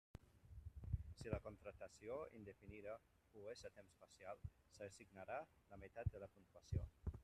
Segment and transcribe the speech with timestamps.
[1.19, 2.97] Si la contractació indefinida
[3.35, 4.45] ho és a temps parcial,
[4.79, 5.41] s'assignarà
[5.73, 6.89] la meitat de la puntuació.